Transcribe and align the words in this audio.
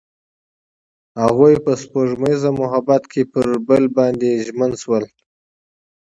هغوی 1.23 1.53
په 1.65 1.71
سپوږمیز 1.81 2.41
محبت 2.61 3.03
کې 3.11 3.21
پر 3.31 3.45
بل 3.67 3.83
باندې 3.97 4.41
ژمن 4.45 4.71
شول. 4.81 5.03